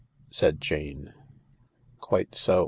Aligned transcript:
."said 0.31 0.59
Jane." 0.59 1.13
Quite 2.01 2.33
so. 2.33 2.59